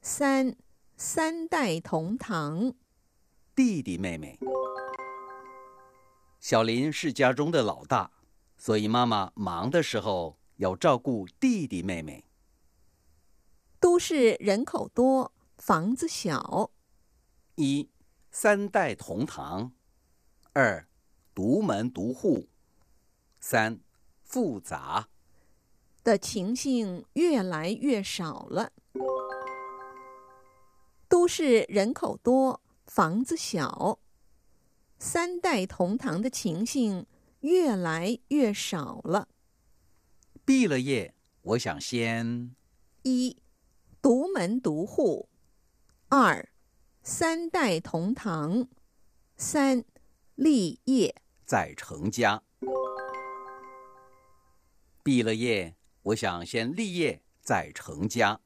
[0.00, 0.56] 三
[0.96, 2.74] 三代同堂。
[3.54, 4.38] 弟弟妹妹。
[6.40, 8.10] 小林是家中的老大，
[8.58, 12.24] 所以妈妈忙的时候要照顾弟弟妹妹。
[13.78, 15.32] 都市人口多，
[15.64, 16.72] 房子小。
[17.54, 17.88] 一
[18.32, 19.72] 三代同堂，
[20.54, 20.88] 二
[21.32, 22.48] 独门独户，
[23.38, 23.78] 三
[24.24, 25.08] 复杂。
[26.02, 28.72] 的情形越来越少了。
[31.08, 34.00] 都市人口多，房子小，
[34.98, 37.06] 三代同堂的情形
[37.38, 39.28] 越来越少了。
[40.44, 42.56] 毕了业，我想先
[43.04, 43.40] 一
[44.02, 45.28] 独门独户，
[46.14, 46.46] 二
[47.02, 48.68] 三代同堂，
[49.38, 49.82] 三
[50.34, 51.22] 立业。
[51.46, 52.42] 再成家。
[55.02, 58.42] 毕了业，我想先立业再成家。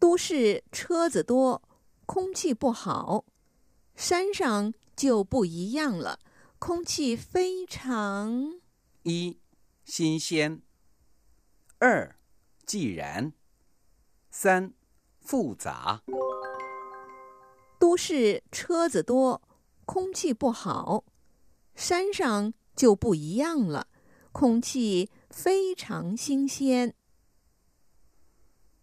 [0.00, 1.62] 都市车子多，
[2.06, 3.24] 空气不好，
[3.94, 6.18] 山上就不一样了，
[6.58, 8.60] 空气非常
[9.04, 9.38] 一
[9.84, 10.60] 新鲜，
[11.78, 12.18] 二
[12.66, 13.32] 既然，
[14.28, 14.74] 三
[15.26, 16.02] 复杂。
[17.78, 19.42] 都市车子多，
[19.84, 21.04] 空气不好，
[21.74, 23.88] 山上就不一样了，
[24.32, 26.94] 空气非常新鲜。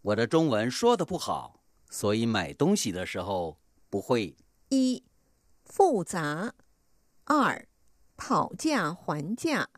[0.02, 3.58] 我的中文说的不好，所以买东西的时候
[3.90, 4.36] 不会
[4.70, 5.02] 一
[5.64, 6.54] 复杂，
[7.24, 7.66] 二
[8.18, 9.70] 讨价还价，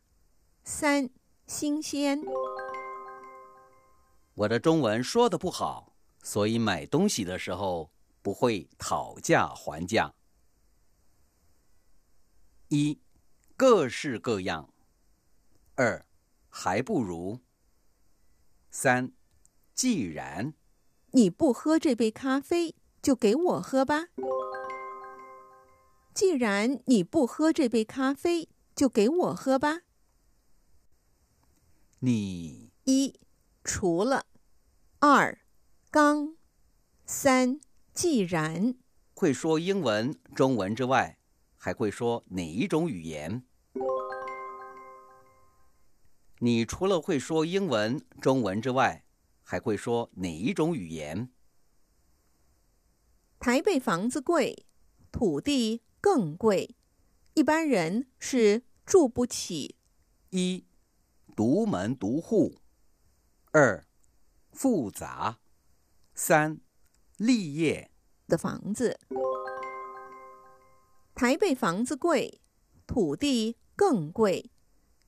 [0.64, 1.10] 三
[1.46, 2.22] 新鲜。
[4.34, 5.95] 我的中文说的不好，
[6.26, 7.92] 所以买东西的时候
[8.24, 10.12] 不会讨价还价。
[12.70, 13.00] 一
[13.56, 14.74] 各式各样，
[15.76, 16.04] 二
[16.50, 17.42] 还不如，
[18.72, 19.12] 三
[19.76, 20.56] 既然
[21.12, 22.74] 你不喝这杯咖啡，
[23.04, 24.08] 就给我喝吧。
[26.16, 29.82] 既然你不喝这杯咖啡，就给我喝吧。
[32.00, 33.14] 你一
[33.64, 34.26] 除了，
[34.98, 35.45] 二
[35.96, 36.36] 刚，
[37.06, 37.58] 三
[37.94, 38.76] 既然
[39.14, 41.18] 会说英文、中文之外，
[41.56, 43.46] 还会说哪一种语言？
[46.40, 49.06] 你除了会说英文、中文之外，
[49.42, 51.32] 还会说哪一种语言？
[53.40, 54.66] 台北房子贵，
[55.14, 56.76] 土地更贵，
[57.36, 59.78] 一般人是住不起。
[60.32, 60.66] 一
[61.38, 62.60] 独门独户，
[63.54, 63.88] 二
[64.52, 65.40] 复杂，
[66.16, 66.60] 三
[67.18, 67.92] 立业
[68.28, 69.00] 的房子。
[71.14, 72.42] 台北房子贵，
[72.88, 74.50] 土地更贵，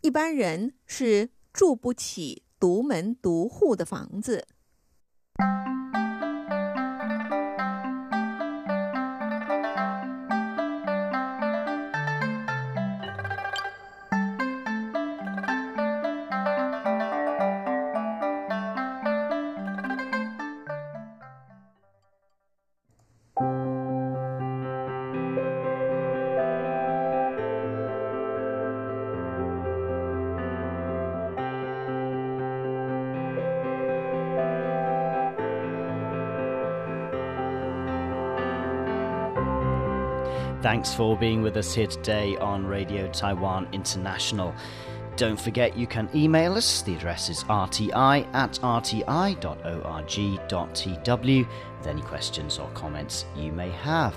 [0.02, 4.48] 一般人是住不起独门独户的房子。
[40.78, 44.54] Thanks for being with us here today on Radio Taiwan International.
[45.16, 46.84] Don't forget you can email us.
[46.84, 47.92] The address is rti
[48.36, 49.08] at rti.org.tw
[51.78, 54.14] with any questions or comments you may have.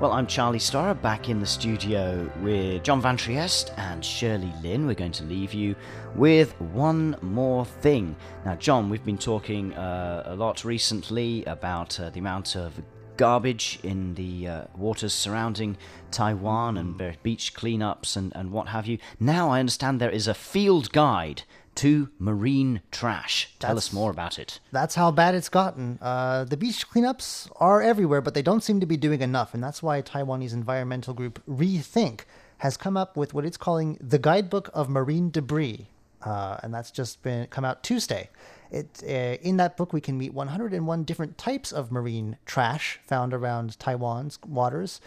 [0.00, 4.86] Well, I'm Charlie Storrar back in the studio with John Van Trigt and Shirley Lin.
[4.86, 5.76] We're going to leave you
[6.14, 8.16] with one more thing.
[8.46, 12.80] Now, John, we've been talking uh, a lot recently about uh, the amount of
[13.18, 15.76] garbage in the uh, waters surrounding
[16.10, 18.98] Taiwan and beach cleanups and, and what have you.
[19.20, 21.42] Now I understand there is a field guide
[21.76, 23.54] to marine trash.
[23.58, 24.58] Tell That's- us more about it.
[24.72, 25.98] That's how bad it's gotten.
[26.00, 29.62] Uh, the beach cleanups are everywhere, but they don't seem to be doing enough, and
[29.62, 32.22] that's why Taiwanese environmental group Rethink
[32.58, 35.86] has come up with what it's calling the Guidebook of Marine Debris.
[36.24, 38.28] uh, and that's just been come out Tuesday.
[38.70, 43.32] It uh, in that book we can meet 101 different types of marine trash found
[43.32, 45.00] around Taiwan's waters,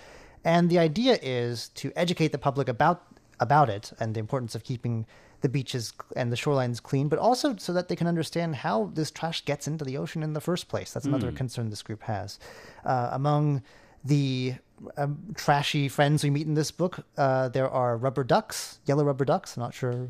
[0.43, 3.03] and the idea is to educate the public about
[3.39, 5.05] about it and the importance of keeping
[5.41, 9.09] the beaches and the shorelines clean, but also so that they can understand how this
[9.09, 10.93] trash gets into the ocean in the first place.
[10.93, 11.35] That's another Mm.
[11.37, 12.37] concern this group has.
[12.85, 13.63] Uh, among
[14.05, 14.55] the
[14.97, 19.25] um, trashy friends we meet in this book, uh, there are rubber ducks, yellow rubber
[19.25, 19.57] ducks.
[19.57, 20.09] I'm not sure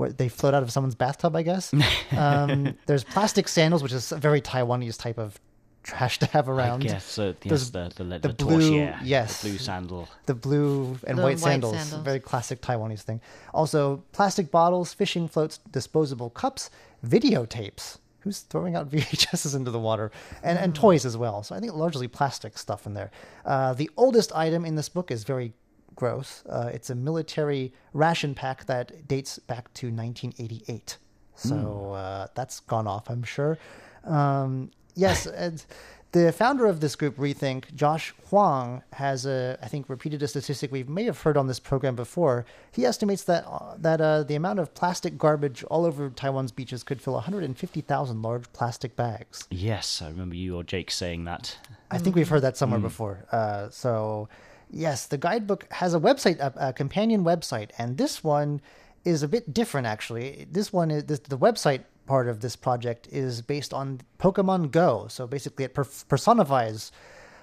[0.00, 1.72] where they float out of someone's bathtub, I guess.
[2.16, 5.38] um, there's plastic sandals, which is a very Taiwanese type of
[5.82, 6.82] trash to have around.
[6.82, 7.34] I guess so.
[7.44, 10.08] Yes, the the, the, the the blue, torchia, yes, the blue sandal.
[10.26, 12.02] the blue and The white, white sandals, sandals.
[12.04, 13.20] very classic Taiwanese thing.
[13.54, 16.68] Also, plastic bottles, fishing floats, disposable cups,
[17.06, 17.98] videotapes.
[18.20, 20.10] Who's throwing out VHSs into the water?
[20.42, 20.80] And, and Hmm.
[20.82, 21.42] toys as well.
[21.42, 23.10] So I think largely plastic stuff in there.
[23.46, 25.54] Uh, the oldest item in this book is very
[25.94, 26.42] gross.
[26.48, 30.96] Uh, it's a military ration pack that dates back to 1988.
[31.36, 31.92] So Hmm.
[31.92, 33.58] uh, that's gone off, I'm sure.
[34.04, 35.64] Um, yes, and
[36.12, 40.72] the founder of this group, Rethink, Josh Huang, has a, I think, repeated a statistic
[40.72, 42.44] we may have heard on this program before.
[42.72, 46.82] He estimates that uh, that uh, the amount of plastic garbage all over Taiwan's beaches
[46.82, 49.46] could fill 150,000 large plastic bags.
[49.50, 51.56] Yes, I remember you or Jake saying that.
[51.92, 52.84] I think we've heard that somewhere Mm.
[52.90, 53.24] before.
[53.30, 54.28] Uh, so,
[54.70, 58.60] yes, the guidebook has a website, a, a companion website, and this one
[59.04, 59.86] is a bit different.
[59.86, 65.06] Actually, this one is the website part of this project is based on Pokemon Go.
[65.08, 66.92] So basically, it per- personifies.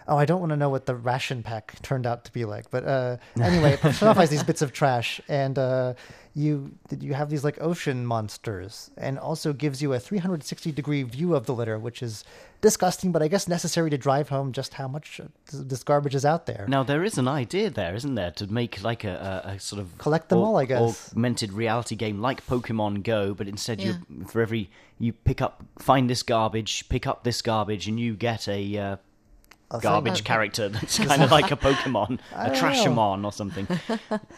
[0.08, 2.72] Oh, I don't want to know what the ration pack turned out to be like,
[2.72, 5.94] but uh, anyway, it personifies these bits of trash, and uh,
[6.34, 11.36] you you have these like ocean monsters, and also gives you a 360 degree view
[11.36, 12.24] of the litter, which is
[12.62, 16.26] disgusting, but I guess necessary to drive home just how much uh, this garbage is
[16.26, 16.66] out there.
[16.68, 19.82] Now there is an idea there, isn't there, to make like a, a, a sort
[19.82, 21.12] of Collect them all, I guess.
[21.12, 23.96] augmented reality game like Pokemon Go, but instead you
[24.28, 28.48] for every you pick up find this garbage, pick up this garbage, and you get
[28.48, 28.78] a.
[28.78, 28.96] Uh,
[29.70, 33.68] A Garbage character that's kind of like a Pokemon, a Trashamon or something.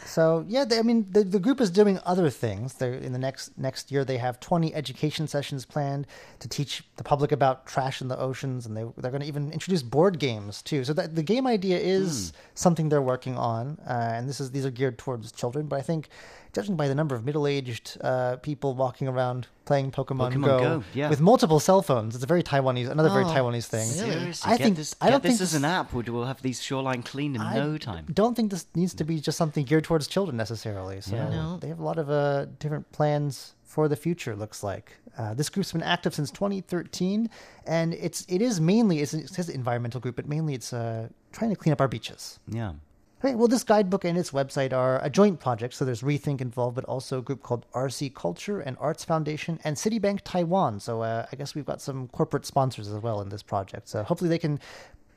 [0.06, 2.74] So yeah, they, I mean the, the group is doing other things.
[2.74, 6.08] They're in the next next year they have 20 education sessions planned
[6.40, 9.52] to teach the public about trash in the oceans, and they they're going to even
[9.52, 10.84] introduce board games too.
[10.84, 14.66] So that the game idea is something they're working on, uh, and this is these
[14.66, 15.68] are geared towards children.
[15.68, 16.10] But I think,
[16.54, 20.60] judging by the number of middle aged uh, people walking around playing Pokemon, Pokemon Go,
[20.60, 21.10] Go, yeah.
[21.10, 23.88] with multiple cell phones, it's a very Taiwanese, another very Oh, Taiwanese thing.
[23.88, 25.94] Seriously, I get think this, I don't get this think as an app.
[25.94, 28.08] We'll, we'll have these shoreline cleaned in I no time.
[28.12, 31.02] Don't think this needs to be just something geared towards children necessarily.
[31.02, 31.30] So Yeah.
[31.30, 31.58] No.
[31.58, 34.36] they have a lot of uh, different plans for the future.
[34.36, 37.30] Looks like uh, this group's been active since 2013,
[37.68, 41.52] and it's it is mainly it's, it says environmental group, but mainly it's uh, trying
[41.52, 42.40] to clean up our beaches.
[42.48, 42.74] Yeah.
[43.22, 43.38] Right.
[43.38, 46.86] Well, this guidebook and its website are a joint project, so there's Rethink involved, but
[46.86, 50.80] also a group called RC Culture and Arts Foundation and Citibank Taiwan.
[50.80, 53.90] So uh, I guess we've got some corporate sponsors as well in this project.
[53.90, 54.60] So hopefully they can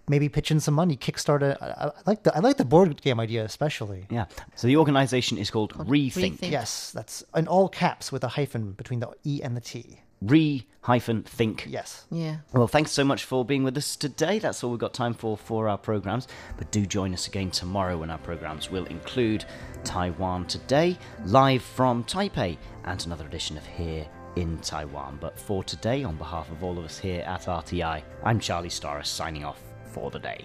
[0.09, 1.57] maybe pitch in some money, kickstart a.
[1.63, 4.07] I, I like the I like the board game idea especially.
[4.11, 4.27] Yeah.
[4.57, 6.39] So the organization is called Rethink.
[6.43, 10.01] Yes, that's in all caps with a hyphen between the E and the T.
[10.23, 11.67] Re hyphen think.
[11.69, 12.07] Yes.
[12.11, 12.39] Yeah.
[12.53, 14.39] Well, thanks so much for being with us today.
[14.39, 16.29] That's all we've got time for for our programs.
[16.57, 19.45] But do join us again tomorrow when our programs will include
[19.85, 24.07] Taiwan Today, live from Taipei, and another edition of Here
[24.37, 25.19] in Taiwan.
[25.21, 29.05] But for today, on behalf of all of us here at RTI, I'm Charlie Storrar
[29.05, 29.61] signing off
[29.93, 30.45] for the day.